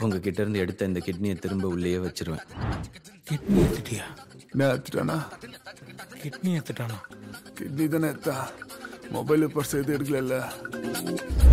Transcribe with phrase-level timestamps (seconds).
[0.00, 2.44] உங்ககிட்ட இருந்து எடுத்த இந்த கிட்னியை திரும்ப உள்ளேயே வச்சிருவேன்.
[3.28, 4.06] கிட்னி எடுத்துட்டியா?
[4.58, 5.16] நான் எடுத்துட்டானா?
[6.22, 6.98] கிட்னி எடுத்துட்டானா?
[7.58, 8.36] கிட்னி தானே எடுத்தா?
[9.10, 10.38] மொபைல் பர்ஸ் எது எடுக்கல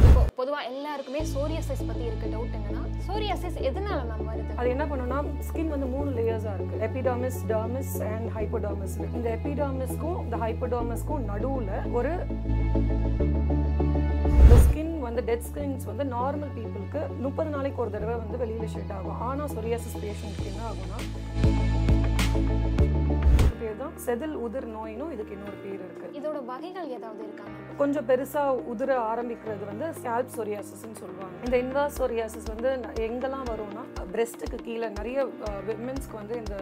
[0.07, 4.53] இப்போ பொதுவா எல்லாருக்குமே சோரியாசிஸ் பத்தி இருக்க டவுட் என்னன்னா சோரியாசிஸ் எதனால மேம் வருது?
[4.55, 5.17] அது என்ன பண்ணுன்னா
[5.47, 6.77] ஸ்கின் வந்து மூணு லேயர்ஸாக இருக்கு.
[6.87, 12.13] எபிடாமிஸ் டர்மிஸ் அண்ட் ஹைப்போடர்மிஸ் இந்த எபிடாமிஸ்க்கும் இந்த ஹைப்போடர்மிஸ்க்கும் நடுவில் ஒரு
[15.13, 19.19] வந்து டெட் ஸ்கின்ஸ் வந்து நார்மல் பீப்புளுக்கு முப்பது நாளைக்கு ஒரு தடவை வந்து வெளியில ஷெட் ஆகும்.
[19.29, 20.99] ஆனால் சொரியாசிஸ் பேஷண்ட்க்கு என்ன ஆகும்னா
[23.59, 26.07] பேர் தான் செதில் உதிர் நோயினும் இதுக்கு இன்னொரு பேர் இருக்கு.
[26.19, 27.75] இதோட வகைகள் ஏதாவது இருக்கா மேம்?
[27.81, 31.35] கொஞ்சம் பெருசா உதிர ஆரம்பிக்கிறது வந்து ஸ்கேல்ப் சொரியாசிஸ்னு சொல்லுவாங்க.
[31.45, 32.69] இந்த இன்வர்ஸ் சொரியாசிஸ் வந்து
[33.07, 33.83] எங்கெல்லாம் வரும்னா
[34.15, 35.25] பிரெஸ்ட்டுக்கு கீழே நிறைய
[35.69, 36.55] விமென்ஸ்க்கு வந்து இந்த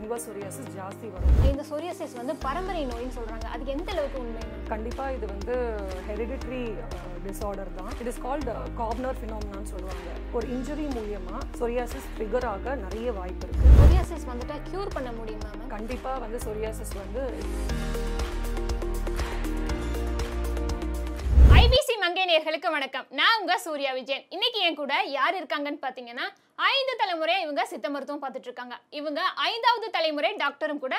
[0.00, 1.36] இன்வர்ஸ் சொரியாசிஸ் ஜாஸ்தி வரும்.
[1.52, 3.46] இந்த சோரியாசிஸ் வந்து பரம்பரை நோயின்னு சொல்றாங்க.
[3.56, 5.54] அது எந்த அளவுக்கு உண்மை மேம் கண்டிப்பா இது வந்து
[6.08, 6.62] ஹெரிடிட்ரி
[7.26, 7.92] டிஸார்டர் தான்.
[8.00, 10.08] இட் இஸ் கால்டு காப்னர் ஃபினோம்னான்னு சொல்லுவாங்க.
[10.36, 13.72] ஒரு இன்ஜுரி மூலியமா சொரியாசிஸ் ட்ரிகர் ஆக நிறைய வாய்ப்பு இருக்கு.
[13.80, 17.24] சோரியாசிஸ் வந்துட்டு கியூர் பண்ண முடியுமா மேம் கண்டிப்பா வந்து சொரியாசிஸ் வந்து
[21.62, 23.06] ஐபிசி மங்கை நேயர்களுக்கு வணக்கம்.
[23.20, 24.26] நான் உங்க சூர்யா விஜயன்.
[24.34, 26.26] இன்னைக்கு என் கூட யார் இருக்காங்கன்னு பாத்தீங்கன்னா
[26.74, 28.76] ஐந்து தலைமுறையா இவங்க சித்த மருத்துவம் பார்த்துட்டு இருக்காங்க.
[29.00, 30.96] இவங்க ஐந்தாவது தலைமுறை டாக்டரும் கூட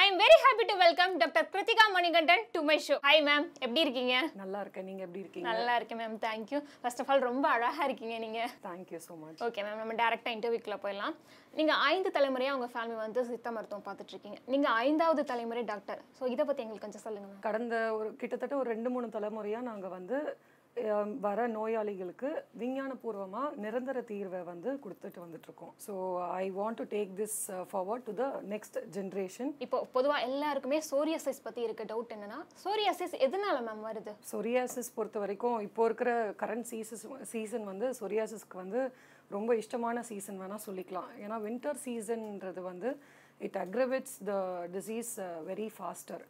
[0.08, 4.14] I'm very happy to welcome doctor Krithika Manikandan to my show hi ma'am எப்படி இருக்கீங்க?
[4.40, 4.86] நல்லா இருக்கேன்.
[4.88, 5.46] நீங்க எப்படி இருக்கீங்க?
[5.48, 8.40] நல்லா இருக்கேன் ma'am thank you first of all ரொம்ப அழகா இருக்கீங்க நீங்க.
[8.66, 11.16] Thank you so much okay ma'am நம்ம டேரெக்டாக இன்டர்வியூக்குள்ள போயிடலாம்.
[11.58, 14.38] நீங்கள் ஐந்து தலைமுறையாக உங்கள் ஃபேமிலி வந்து சித்த மருத்துவம் பார்த்துட்டு இருக்கீங்க.
[14.54, 18.92] நீங்கள் ஐந்தாவது தலைமுறை டாக்டர் ஸோ இதை பற்றி எங்களுக்கு கொஞ்சம் சொல்லுங்க கடந்த ஒரு கிட்டத்தட்ட ஒரு ரெண்டு
[18.96, 20.18] மூணு தலைமுறையாக நாங்கள் வந்து
[21.24, 22.28] வர நோயாளிகளுக்கு
[22.60, 25.72] விஞ்ஞானபூர்வமாக நிரந்தர தீர்வை வந்து கொடுத்துட்டு வந்துட்டுருக்கோம்.
[25.86, 25.92] So
[26.42, 27.36] I want to take this
[27.70, 33.56] forward to the next generation இப்போ பொதுவாக எல்லாருக்குமே சோரியாசிஸ் பற்றி இருக்க டவுட் என்னன்னா சோரியாசிஸ் எதனால
[33.68, 34.14] மேம் வருது?
[34.32, 36.12] சொரியாசிஸ் பொறுத்த வரைக்கும் இப்போ இருக்கிற
[36.42, 38.82] கரண்ட் சீசஸ் சீசன் வந்து சொரியாசிஸ்க்கு வந்து
[39.36, 41.10] ரொம்ப இஷ்டமான சீசன் வேணால் சொல்லிக்கலாம்.
[41.24, 42.88] ஏன்னா வின்டர் சீசன்ன்றது வந்து
[43.42, 44.34] it aggravates the
[44.72, 45.12] disease
[45.46, 46.22] very faster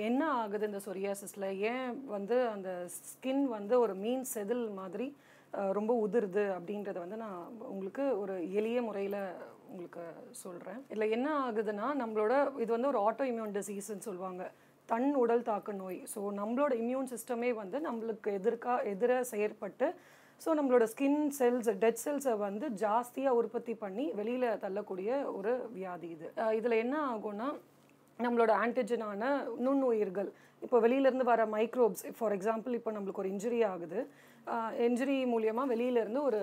[0.00, 2.70] என்ன ஆகுது இந்த சொரியாசிஸில் ஏன் வந்து அந்த
[3.08, 5.08] ஸ்கின் வந்து ஒரு மீன் செதில் மாதிரி
[5.52, 7.40] uh, ரொம்ப உதிருது அப்படின்றத வந்து நான்
[7.70, 9.20] உங்களுக்கு ஒரு எளிய முறையில்
[9.70, 10.04] உங்களுக்கு
[10.42, 14.44] சொல்கிறேன் இதில் என்ன ஆகுதுன்னா நம்மளோட இது வந்து ஒரு ஆட்டோ இம்யூன் டிசீஸ்ன்னு சொல்லுவாங்க.
[14.88, 15.98] தன் உடல் தாக்க நோய்.
[16.12, 19.88] ஸோ நம்மளோட இம்யூன் சிஸ்டமே வந்து நம்மளுக்கு எதிர்க்கா எதிர செயற்பட்டு
[20.44, 26.28] ஸோ நம்மளோட ஸ்கின் செல்ஸ் டெட் செல்ஸை வந்து ஜாஸ்தியாக உற்பத்தி பண்ணி வெளியில் தள்ளக்கூடிய ஒரு வியாதி இது.
[26.58, 27.48] இதில் என்ன ஆகும்னா
[28.18, 29.22] நம்மளோட ஆன்டிஜனான
[29.66, 30.30] நுண்ணுயிர்கள்
[30.64, 34.00] இப்போ வெளியிலேருந்து வர மைக்ரோப்ஸ் ஃபார் எக்ஸாம்பிள் இப்போ நம்மளுக்கு ஒரு இன்ஜுரி ஆகுது.
[34.86, 36.40] என்ஜுரி மூலியமாக வெளியிலேருந்து ஒரு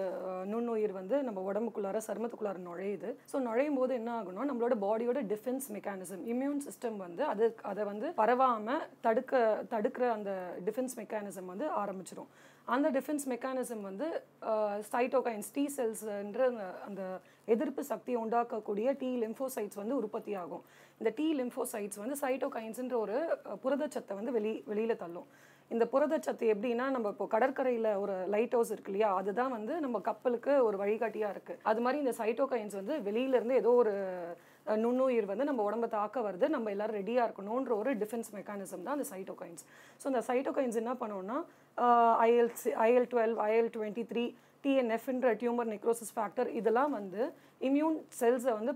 [0.52, 3.10] நுண்ணுயிர் வந்து நம்ம உடம்புக்குள்ளார சருமத்துக்குள்ளார நுழையுது.
[3.32, 8.10] ஸோ நுழையும் போது என்ன ஆகும்னா நம்மளோட பாடியோட டிஃபென்ஸ் மெக்கானிசம் இம்யூன் சிஸ்டம் வந்து அது அதை வந்து
[8.22, 9.42] பரவாமல் தடுக்க
[9.74, 10.34] தடுக்கிற அந்த
[10.68, 12.30] டிஃபென்ஸ் மெக்கானிசம் வந்து ஆரம்பிச்சிடும்
[12.76, 14.08] அந்த டிஃபென்ஸ் மெக்கானிசம் வந்து
[14.94, 16.48] சைட்டோகைன்ஸ் டி செல்ஸ்ன்ற
[16.88, 17.04] அந்த
[17.54, 20.64] எதிர்ப்பு சக்தியை உண்டாக்கக்கூடிய டி லிம்போசைட்ஸ் வந்து உற்பத்தி ஆகும்.
[21.00, 23.18] இந்த டி லிம்போசைட்ஸ் வந்து சைட்டோகைன்ஸ்ன்ற ஒரு
[23.64, 25.30] புரதச்சத்தை வந்து வெளி வெளியில் தள்ளும்.
[25.72, 30.54] இந்த புரதச்சத்து எப்படின்னா நம்ம இப்போ கடற்கரையில் ஒரு லைட் ஹவுஸ் இருக்கு இல்லையா அதுதான் வந்து நம்ம கப்பலுக்கு
[30.64, 33.94] ஒரு வழிகாட்டியாக இருக்குது அது மாதிரி இந்த சைட்டோகைன்ஸ் வந்து வெளியிலேருந்து ஏதோ ஒரு
[34.78, 36.48] நுண்ணுயிர் வந்து நம்ம உடம்ப தாக்க வருது.
[36.50, 39.64] நம்ம எல்லோரும் ரெடியாக இருக்கணுன்ற ஒரு டிஃபென்ஸ் மெக்கானிசம் தான் அந்த சைட்டோகைன்ஸ்
[40.02, 41.38] ஸோ அந்த சைட்டோகைன்ஸ் என்ன பண்ணுவோம்னா
[42.20, 42.52] IL
[42.88, 44.26] IL twelve IL twenty three
[44.64, 47.22] டிஎன்எஃப்ன்ற tumour necrosis factor இதெல்லாம் வந்து
[47.62, 48.74] இம்யூன் செல்ஸை வந்து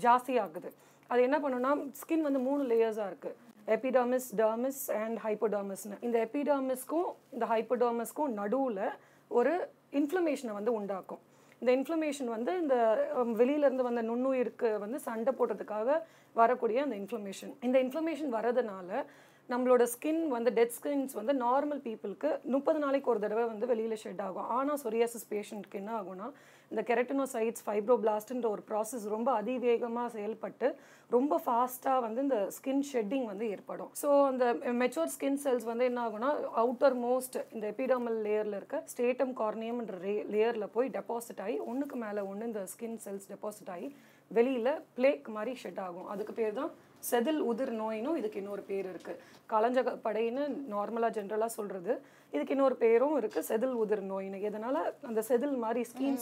[0.00, 0.70] ஜாஸ்தியாகுது
[1.10, 3.36] அது என்ன பண்ணுன்னா ஸ்கின் வந்து மூணு லேயர்ஸாக இருக்குது
[3.66, 8.82] எபிடாமிஸ் டர்மிஸ் அண்ட் ஹைப்போடர்மிஸ்னு இந்த எபிடாமிஸ்க்கும் இந்த ஹைப்போடர்மிஸ்க்கும் நடுவில்
[9.28, 11.22] ஒரு இன்ஃப்ளமேஷனை வந்து உண்டாக்கும்.
[11.60, 12.74] இந்த இன்ஃப்ளமேஷன் வந்து இந்த
[13.14, 19.04] வெளியிலேருந்து வெளியில இருந்து வந்த நுண்ணுயிருக்கு வந்து சண்டை போடுறதுக்காக வரக்கூடிய அந்த இன்ஃப்ளமேஷன் இந்த இன்ஃப்ளமேஷன் வரதுனால
[19.52, 24.22] நம்மளோட ஸ்கின் வந்து டெட் ஸ்கின்ஸ் வந்து நார்மல் பீப்புளுக்கு முப்பது நாளைக்கு ஒரு தடவை வந்து வெளியில் ஷெட்
[24.26, 24.48] ஆகும்.
[24.56, 26.28] ஆனால் சொரியாசிஸ் பேஷண்ட்க்கு என்ன ஆகும்னா
[26.70, 30.68] இந்த கெரட்டனோசைட்ஸ் ஃபைப்ரோபிளாஸ்ட்ன்ற ஒரு ப்ராசஸ் ரொம்ப அதிவேகமாக செயல்பட்டு
[31.16, 33.90] ரொம்ப ஃபாஸ்ட்டாக வந்து இந்த ஸ்கின் ஷெட்டிங் வந்து ஏற்படும்.
[34.00, 34.46] ஸோ அந்த
[34.82, 36.30] மெச்சோர் ஸ்கின் செல்ஸ் வந்து என்ன ஆகும்னா
[36.62, 42.24] அவுட்டர் மோஸ்ட் இந்த எபிடாமல் லேயரில் இருக்க ஸ்டேட்டம் கார்னியம்ன்ற ரே லேயரில் போய் டெபாசிட் ஆகி ஒன்றுக்கு மேலே
[42.32, 43.88] ஒன்று இந்த ஸ்கின் செல்ஸ் டெபாசிட் ஆகி
[44.30, 46.10] வெளியில் பிளேக் மாதிரி ஷெட் ஆகும்.
[46.12, 46.72] அதுக்கு பேர் தான்
[47.02, 49.20] செதில் உதிர் நோயினும் இதுக்கு இன்னொரு பேர் இருக்குது
[49.52, 50.44] கலஞ்ச படைன்னு
[50.74, 51.92] நார்மலாக ஜென்ரலாக சொல்கிறது
[52.32, 54.38] இதுக்கு இன்னொரு பேரும் இருக்குது செதில் உதிர் நோயின்னு.
[54.48, 54.78] இதனால்
[55.08, 56.18] அந்த செதில் மாதிரி ஸ்கீன்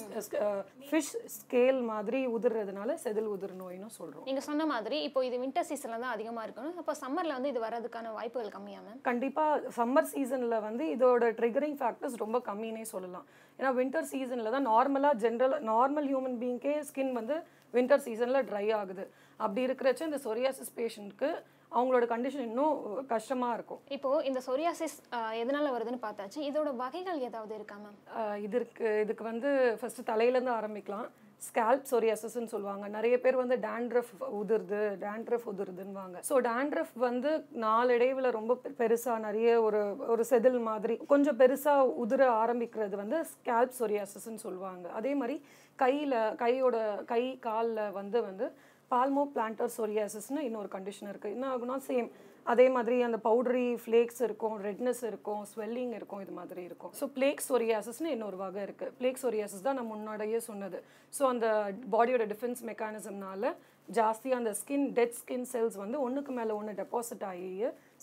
[0.89, 6.05] ஃபிஷ் ஸ்கேல் மாதிரி உதிர்றதுனால செதில் உதிர் நோயின்னு சொல்கிறோம் நீங்கள் சொன்ன மாதிரி இப்போ இது வின்டர் சீசனில்
[6.05, 10.87] தான் அதிகமாக இருக்கணும் அப்போ சம்மரில் வந்து இது வர்றதுக்கான வாய்ப்புகள் கம்மியா மேம் கண்டிப்பாக சம்மர் சீசனில் வந்து
[10.97, 13.27] இதோட ட்ரிகரிங் ஃபேக்டர்ஸ் ரொம்ப கம்மினே சொல்லலாம்.
[13.59, 17.37] ஏன்னா வின்டர் சீசனில் தான் நார்மலாக ஜென்ரல் நார்மல் ஹியூமன் பீயிங்க்கே ஸ்கின் வந்து
[17.75, 19.05] வின்டர் சீசனில் ட்ரை ஆகுது.
[19.37, 23.81] அப்படி இருக்கிறச்ச இந்த சொரியாசிஸ் பேஷண்ட்க்கு அவங்களோட கண்டிஷன் இன்னும் கஷ்டமாக இருக்கும்.
[23.89, 26.39] இப்போ இந்த சொரியாசிஸ் எதனால வருதுன்னு பார்த்தாச்சு?
[26.39, 31.09] இதோட வகைகள் ஏதாவது இருக்கா மேம் இதற்கு இதுக்கு வந்து ஃபஸ்ட்டு தலையிலேருந்து ஆரம்பிக்கலாம்.
[31.55, 32.89] ஸ்கேல்ப் சொரியாசிஸ்ன்னு சொல்லுவாங்க.
[32.89, 36.23] நிறைய பேர் வந்து டேண்ட்ரஃப் உதிருது டேண்ட்ரஃப் உதிருதுன்னுவாங்க.
[36.29, 42.29] ஸோ டேண்ட்ரஃப் வந்து நாளடைவில் ரொம்ப பெ- பெருசா நிறைய ஒரு ஒரு செதில் மாதிரி கொஞ்சம் பெருசா உதிர
[42.45, 44.91] ஆரம்பிக்கிறது வந்து ஸ்கேல்ப் சொரியாசிஸ்ன்னு சொல்லுவாங்க.
[44.91, 45.45] அதே மாதிரி
[45.75, 48.53] கையில் கையோட கை காலில் வந்து வந்து
[48.95, 52.09] பால்மோ பிளான்டர் சொரியாசிஸ்னு இன்னொரு கண்டிஷன் இருக்குது என்ன ஆகுனா சேம்
[52.53, 56.93] அதே மாதிரி அந்த பவுடரி ஃப்ளேக்ஸ் இருக்கும் ரெட்னஸ் இருக்கும் ஸ்வெல்லிங் இருக்கும் இது மாதிரி இருக்கும்.
[56.99, 60.79] ஸோ பிளேக் சொரியாசிஸ்னு இன்னொரு வகை இருக்குது பிளேக் சொரியாசிஸ் தான் நான் முன்னாடியே சொன்னது.
[61.13, 61.47] ஸோ அந்த
[61.95, 63.53] பாடியோட டிஃபென்ஸ் மெக்கானிசம்னால
[63.89, 67.49] ஜாஸ்தியாக அந்த ஸ்கின் டெட் ஸ்கின் செல்ஸ் வந்து ஒன்றுக்கு மேலே ஒன்று டெபாசிட் ஆகி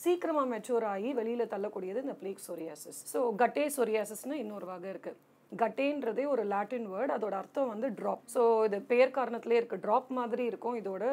[0.04, 5.18] சீக்கிரமாக மெச்சூர் ஆகி வெளியில் தள்ளக்கூடியது இந்த பிளேக் சொரியாசிஸ் ஸோ கட்டே சொரியாசிஸ்னு இன்னொரு வகை இருக்குது
[5.60, 10.44] கட்டேன்றதே ஒரு லாட்டின் வேர்ட் அதோட அர்த்தம் வந்து ட்ராப் ஸோ இது பேர் காரணத்திலே இருக்கு ட்ராப் மாதிரி
[10.52, 11.04] இருக்கும் இதோட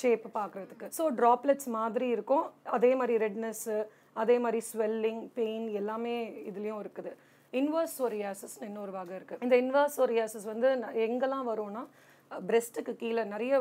[0.00, 0.88] ஷேப் பார்க்குறதுக்கு.
[0.98, 2.44] ஸோ ட்ராப்லெட்ஸ் மாதிரி இருக்கும்.
[2.76, 3.78] அதே மாதிரி ரெட்னஸ்ஸு
[4.22, 6.16] அதே மாதிரி ஸ்வெல்லிங் பெயின் எல்லாமே
[6.50, 7.12] இதுலேயும் இருக்குது.
[7.52, 10.68] இன்வர்ஸ் சொரியாசிஸ் இன்னொரு வகை இருக்குது இந்த இன்வர்ஸ் சொரியாசிஸ் வந்து
[11.06, 11.84] எங்கெல்லாம் வரும்னா
[12.30, 13.52] பிரெஸ்ட்டுக்கு கீழே நிறைய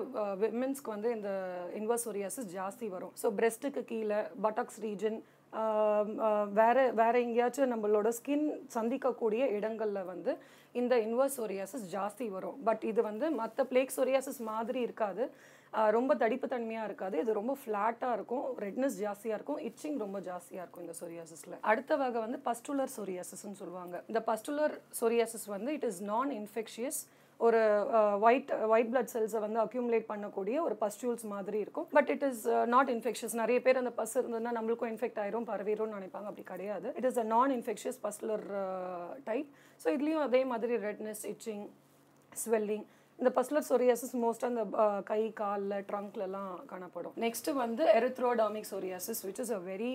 [0.44, 1.32] விமென்ஸ்க்கு வந்து இந்த
[1.80, 3.14] இன்வர்ஸ் சொரியாசிஸ் ஜாஸ்தி வரும்.
[3.22, 5.18] ஸோ பிரெஸ்ட்டுக்கு கீழே பட்டாக்ஸ் ரீஜன்
[6.60, 10.32] வேறு வேறு எங்கேயாச்சும் நம்மளோட ஸ்கின் சந்திக்கக்கூடிய இடங்களில் வந்து
[10.82, 12.58] இந்த இன்வர்ஸ் சொரியாசிஸ் ஜாஸ்தி வரும்.
[12.68, 15.26] பட் இது வந்து மற்ற பிளேக் சொரியாசிஸ் மாதிரி இருக்காது.
[15.96, 17.16] ரொம்ப தடிப்பு தன்மையாக இருக்காது.
[17.24, 18.46] இது ரொம்ப ஃப்ளாட்டாக இருக்கும்.
[18.66, 19.60] ரெட்னஸ் ஜாஸ்தியாக இருக்கும்.
[19.70, 21.56] இச்சிங் ரொம்ப ஜாஸ்தியாக இருக்கும் இந்த சொரியாசிஸில்.
[21.72, 23.96] அடுத்த வகை வந்து பஸ்டுலர் சொரியாசிஸ்ன்னு சொல்லுவாங்க.
[24.12, 27.02] இந்த பஸ்டுலர் சொரியாசிஸ் வந்து இட் இஸ் நான் இன்ஃபெக்ஷியஸ்
[27.46, 27.62] ஒரு
[28.28, 31.88] ஒயிட் ஒயிட் பிளட் செல்ஸை வந்து அக்யூமுலேட் பண்ணக்கூடிய ஒரு பஸ்டியூல்ஸ் மாதிரி இருக்கும்.
[31.98, 32.44] But it is
[32.76, 36.28] not infectious நிறைய பேர் அந்த பஸ் இருந்ததுன்னா நம்மளுக்கும் இன்ஃபெக்ட் ஆயிரும் பரவிடும்னு நினைப்பாங்க.
[36.32, 36.88] அப்படி கிடையாது.
[37.00, 38.46] இட் இஸ் அ நான் இன்ஃபெக்ஷியஸ் பஸ்லர்
[39.30, 39.50] டைப்
[39.84, 41.66] ஸோ இதுலேயும் அதே மாதிரி ரெட்னஸ் இச்சிங்
[42.44, 42.86] ஸ்வெல்லிங்
[43.20, 44.64] இந்த பஸ்லர் சொரியாசிஸ் மோஸ்ட்டாக அந்த
[45.10, 47.14] கை காலில் ட்ரங்க்லலாம் காணப்படும்.
[47.24, 49.94] நெக்ஸ்ட் வந்து erythrodermic psoriasis which is a very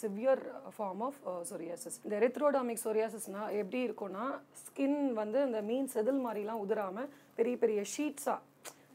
[0.00, 0.42] severe
[0.76, 1.18] form of
[1.50, 4.26] psoriasis இந்த எரித்ரோடாமிக் சொரியாசிஸ்னால் எப்படி இருக்கும்னா
[4.62, 7.06] ஸ்கின் வந்து இந்த மீன் செதில் மாதிரிலாம் உதிராம
[7.38, 8.38] பெரிய பெரிய ஷீட்ஸாக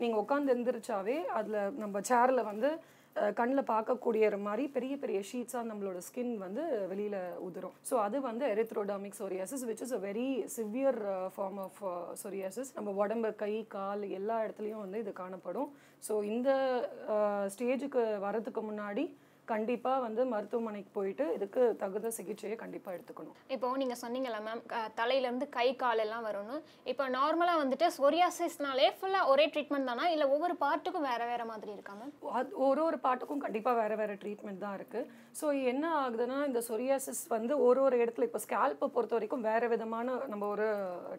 [0.02, 2.72] நீங்கள் உட்காந்து எந்திரிச்சாவே அதில் நம்ம சேரில் வந்து
[3.38, 7.76] கண்ணில் பார்க்கக்கூடிய மாதிரி பெரிய பெரிய ஷீட்ஸாக நம்மளோட ஸ்கின் வந்து வெளியில் உதிரும்.
[7.90, 11.00] ஸோ அது வந்து erythrodermic psoriasis which is a very severe
[11.36, 11.80] form of
[12.24, 15.70] psoriasis நம்ம உடம்பு கை கால் எல்லா இடத்துலையும் வந்து இது காணப்படும்.
[16.08, 16.50] ஸோ இந்த
[17.56, 19.06] ஸ்டேஜுக்கு வரதுக்கு முன்னாடி
[19.52, 23.36] கண்டிப்பாக வந்து மருத்துவமனைக்கு போயிட்டு இதுக்கு தகுந்த சிகிச்சையை கண்டிப்பாக எடுத்துக்கணும்.
[23.56, 24.64] இப்போ நீங்க சொன்னீங்கல்ல மேம்
[25.00, 26.58] தலையில இருந்து கை கால் எல்லாம் வரும்னு.
[26.92, 30.06] இப்போ நார்மலா வந்துட்டு சொரியாசிஸ்னாலே ஃபுல்லா ஒரே ட்ரீட்மெண்ட் தானா?
[30.16, 32.14] இல்ல ஒவ்வொரு பார்ட்டுக்கும் வேற வேற மாதிரி இருக்கா மேம்
[32.68, 35.08] ஒரு ஒரு பாட்டுக்கும் கண்டிப்பாக வேறு வேறு ட்ரீட்மெண்ட் தான் இருக்குது
[35.40, 40.18] ஸோ என்ன ஆகுதுன்னா இந்த சொரியாசிஸ் வந்து ஒரு ஒரு இடத்துல இப்போ ஸ்கேல்ப்பை பொறுத்த வரைக்கும் வேறு விதமான
[40.34, 40.68] நம்ம ஒரு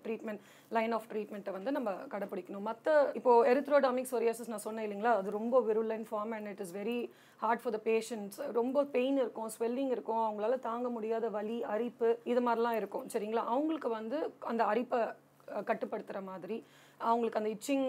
[0.04, 0.42] ட்ரீட்மெண்ட்
[0.76, 2.66] லைன் ஆஃப் ட்ரீட்மெண்ட்டை வந்து நம்ம கடைப்பிடிக்கணும்.
[2.70, 2.86] மற்ற
[3.18, 5.14] இப்போ எரித்ரோடாமிக் சொரியாசிஸ் நான் சொன்னேன் இல்லைங்களா?
[5.20, 6.98] அது ரொம்ப virulent form and it is very
[7.42, 7.80] hard for the
[8.18, 13.06] patients ரொம்ப பெயின் இருக்கும் ஸ்வெல்லிங் இருக்கும் அவங்களால தாங்க முடியாத வலி அரிப்பு இது மாதிரிலாம் இருக்கும்.
[13.12, 13.42] சரிங்களா?
[13.54, 14.18] அவங்களுக்கு வந்து
[14.52, 15.00] அந்த அரிப்பை
[15.68, 16.58] கட்டுப்படுத்துகிற மாதிரி
[17.08, 17.84] அவங்களுக்கு அந்த இச்சிங்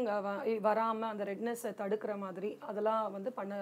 [0.65, 3.53] வராமல் அந்த ரெட்னஸை தடுக்கிற மாதிரி அதெல்லாம் வந்து பண்ண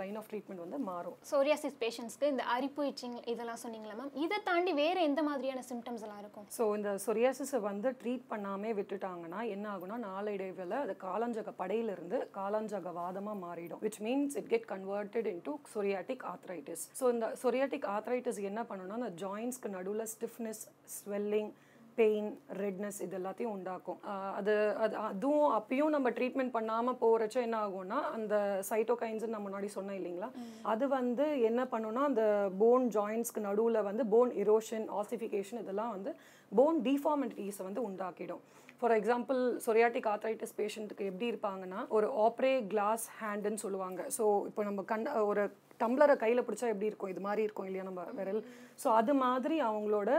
[0.00, 1.16] லைன் ஆஃப் ட்ரீட்மெண்ட் வந்து மாறும்.
[1.30, 6.20] சோரியாசிஸ் பேஷண்ட்ஸ்க்கு இந்த அரிப்பு இச்சிங் இதெல்லாம் சொன்னீங்களா மேம் இதை தாண்டி வேற எந்த மாதிரியான சிம்டம்ஸ் எல்லாம்
[6.24, 6.46] இருக்கும்?
[6.58, 13.38] ஸோ இந்த சொரியாசிஸை வந்து ட்ரீட் பண்ணாமே விட்டுட்டாங்கன்னா என்ன ஆகும்னா நாளடைவில் அது காலஞ்சக படையிலிருந்து காலஞ்சக வாதமாக
[13.46, 13.82] மாறிடும்.
[13.86, 19.12] Which means it get converted into psoriatic arthritis so இந்த சொரியாட்டிக் ஆத்ரைட்டிஸ் என்ன பண்ணுன்னா அந்த
[19.24, 20.62] ஜாயின்ஸ்க்கு நடுவில் ஸ்டிஃப்னஸ்
[20.96, 21.52] ஸ்வெல்லிங்
[21.98, 22.28] பெயின்
[22.60, 23.98] ரெட்னஸ் இது எல்லாத்தையும் உண்டாக்கும்
[24.38, 24.54] அது
[24.84, 28.34] அது அதுவும் அப்பயும் நம்ம ட்ரீட்மெண்ட் பண்ணாமல் போகிறச்ச என்ன ஆகும்னா அந்த
[28.70, 30.28] சைட்டோகைன்ஸ் நம்ம முன்னாடி சொன்னேன் இல்லைங்களா?
[30.72, 32.24] அது வந்து என்ன பண்ணுன்னா அந்த
[32.62, 36.12] போன் ஜாயின்ஸ்க்கு நடுவில் வந்து போன் இரோஷன் ஆசிஃபிகேஷன் இதெல்லாம் வந்து
[36.52, 38.44] போன் டிஃபார்மிட்டிஸை வந்து உண்டாக்கிடும்.
[38.78, 44.00] ஃபார் எக்ஸாம்பிள் சொரியாட்டிக் ஆர்த்ரைட்டிஸ் பேஷண்ட்டுக்கு எப்படி இருப்பாங்கன்னா ஒரு ஆப்ரே கிளாஸ் ஹேண்டுன்னு சொல்லுவாங்க.
[44.16, 45.44] ஸோ இப்போ நம்ம கண் ஒரு
[45.82, 47.12] டம்ளரை கையில் பிடிச்சா எப்படி இருக்கும்?
[47.12, 48.42] இது மாதிரி இருக்கும் இல்லையா நம்ம விரல்?
[48.82, 50.10] ஸோ அது மாதிரி அவங்களோட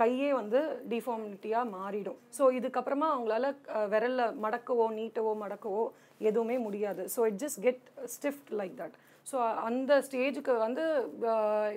[0.00, 0.60] கையே வந்து
[0.92, 2.18] டிஃபார்மிட்டியாக மாறிடும்.
[2.36, 3.46] ஸோ இதுக்கப்புறமா அவங்களால
[3.92, 5.84] விரலில் மடக்கவோ நீட்டவோ மடக்கவோ
[6.28, 7.02] எதுவுமே முடியாது.
[7.14, 7.84] So it just get
[8.14, 8.96] stiffed like that
[9.26, 9.36] so
[9.68, 10.84] அந்த ஸ்டேஜுக்கு வந்து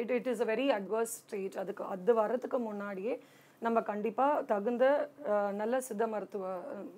[0.03, 3.13] it it is a very adverse stage அதுக்கு அது வர்றதுக்கு முன்னாடியே
[3.61, 4.85] நம்ம கண்டிப்பாக தகுந்த
[5.61, 6.43] நல்ல சித்த மருத்துவ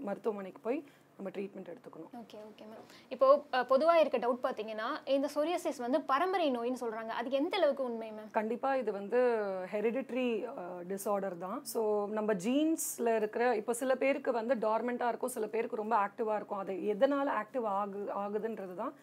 [0.07, 0.79] மருத்துவமனைக்கு போய்
[1.19, 2.11] நம்ம ட்ரீட்மெண்ட் எடுத்துக்கணும்.
[2.21, 3.27] ஓகே ஓகே மேம் இப்போ
[3.71, 7.11] பொதுவா இருக்க டவுட் பார்த்தீங்கன்னா இந்த சொரியாசிஸ் வந்து பரம்பரை நோயின்னு சொல்றாங்க.
[7.19, 9.21] அது எந்த அளவுக்கு உண்மை மேம் கண்டிப்பாக இது வந்து
[9.73, 10.27] ஹெரிடிட்ரி
[10.91, 11.59] டிஸார்டர் தான்.
[11.73, 11.81] ஸோ
[12.17, 16.63] நம்ம ஜீன்ஸில் இருக்கிற இப்போ சில பேருக்கு வந்து டார்மெண்ட்டாக இருக்கும் சில பேருக்கு ரொம்ப ஆக்டிவாக இருக்கும்.
[16.65, 18.93] அது எதனால் ஆக்டிவ் ஆகு ஆகுதுன்றது தான்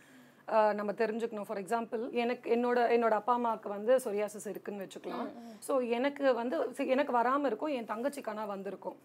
[0.79, 1.47] நம்ம தெரிஞ்சுக்கணும்.
[1.49, 5.31] ஃபார் எக்ஸாம்பிள் எனக்கு என்னோட என்னோட அப்பா அம்மாவுக்கு வந்து சொரியாசிஸ் இருக்குன்னு வச்சுக்கலாம்.
[5.67, 6.57] ஸோ எனக்கு வந்து
[6.95, 8.97] எனக்கு வராமல் இருக்கும் என் தங்கச்சிக்கானா வந்திருக்கும்.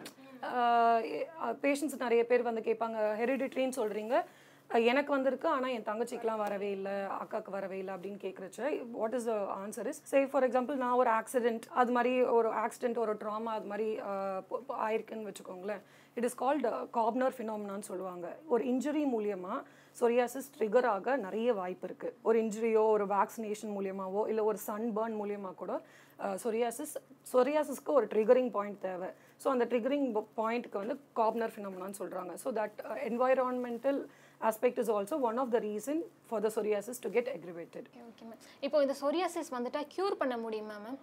[1.65, 4.15] பேஷண்ட்ஸ் நிறைய பேர் வந்து கேட்பாங்க ஹெரிடிட்ரின்னு சொல்கிறீங்க
[4.91, 8.69] எனக்கு வந்திருக்கு ஆனால் என் தங்கச்சிக்கெலாம் வரவே இல்லை அக்காவுக்கு வரவே இல்லை அப்படின்னு கேட்குறச்ச
[8.99, 13.01] what is the answer is say for example நான் ஒரு ஆக்சிடென்ட் அது மாதிரி ஒரு ஆக்சிடென்ட்
[13.05, 13.87] ஒரு ட்ராமா அது மாதிரி
[14.87, 15.81] ஆயிருக்குன்னு வச்சுக்கோங்களேன்.
[16.17, 18.27] இட் இஸ் கால்டு காப்னர் ஃபினாமினான்னு சொல்லுவாங்க.
[18.53, 19.59] ஒரு இன்ஜுரி மூலியமாக
[19.95, 25.17] சொரியாசிஸ் ட்ரிகர் ஆக நிறைய வாய்ப்பு இருக்குது ஒரு இன்ஜுரியோ ஒரு வேக்சினேஷன் மூலியமாவோ இல்லை ஒரு சன் பர்ன்
[25.21, 25.73] மூலியமாக கூட
[26.43, 26.95] சொரியாசிஸ்
[27.31, 29.09] சொரியாசிஸ்க்கு ஒரு ட்ரிகரிங் பாயிண்ட் தேவை.
[29.43, 30.07] ஸோ அந்த ட்ரிகரிங்
[30.41, 32.79] பாயிண்ட்க்கு வந்து காப்னர் ஃபினாமினான்னு சொல்கிறாங்க so that
[33.09, 34.01] environmental
[34.41, 35.97] aspect is also one of the reason
[36.29, 37.85] for the psoriasis to get aggravated.
[38.07, 40.97] Okay ma'am இப்போ இந்த சொரியாசிஸ் வந்துட்டா க்யூர் பண்ண முடியுமா மேம்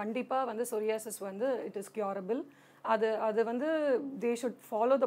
[0.00, 2.40] கண்டிப்பாக வந்து சொரியாசிஸ் வந்து இட் இஸ் கியூரபிள்
[2.88, 3.68] அது அது வந்து
[4.20, 5.06] they should follow the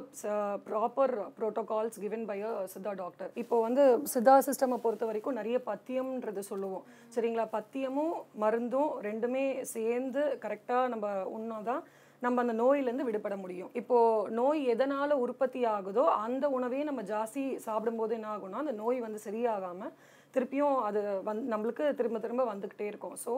[0.66, 6.42] proper protocols given by a Siddha doctor இப்போ வந்து சித்தா சிஸ்டமை பொறுத்த வரைக்கும் நிறைய பத்தியம்ன்றது
[6.50, 6.84] சொல்லுவோம்.
[7.16, 7.46] சரிங்களா?
[7.52, 11.82] பத்தியமும் மருந்தும் ரெண்டுமே சேர்ந்து கரெக்டாக நம்ம உண்ணாதான்
[12.26, 13.72] நம்ம அந்த நோயிலேருந்து விடுபட முடியும்.
[13.82, 13.98] இப்போ
[14.40, 19.92] நோய் எதனால உற்பத்தி ஆகுதோ அந்த உணவே நம்ம ஜாஸ்தி சாப்பிடும்போது என்ன ஆகும்னா அந்த நோய் வந்து சரியாகாம
[20.36, 23.16] திருப்பியும் அது வந் நம்மளுக்கு திரும்ப திரும்ப வந்துக்கிட்டே இருக்கும்.
[23.24, 23.32] So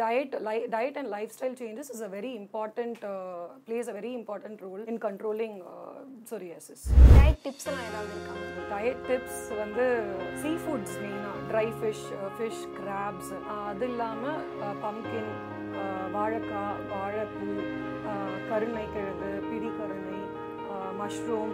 [0.00, 3.04] diet lie diet and lifestyle changes is a very important
[3.68, 5.56] place a very important role in controlling
[6.32, 6.84] psoriasis
[7.16, 8.34] diet tips எல்லாம் ஏதாவது இருக்கா?
[8.34, 8.68] Ma'am?
[8.72, 9.86] டயட் டிப்ஸ் வந்து
[10.42, 13.32] சீ ஃபுட்ஸ் மெயினாக ட்ரை ஃபிஷ் ஃபிஷ் கிராப்ஸ்
[13.68, 14.42] அது இல்லாமல்
[14.84, 15.32] பம்கின்
[16.16, 17.48] வாழைக்காய் வாழைப்பூ
[18.50, 20.18] கருணை கிழங்கு பிடி கருணை
[21.00, 21.52] மஷ்ரூம்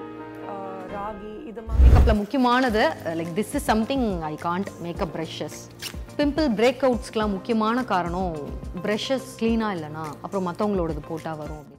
[0.95, 2.83] ராகி இது மாதிரி மேக்கப்பில் முக்கியமானது
[3.19, 5.59] like this is something I can't makeup brushes
[6.19, 8.37] pimple break அவுட்ஸ்க்கெலாம் முக்கியமான காரணம்
[8.83, 11.59] ப்ரெஷஸ் க்ளீனாக இல்லைனா அப்புறம் மற்றவங்களோடது போட்டால் வரும்.
[11.59, 11.76] அப்படின்னு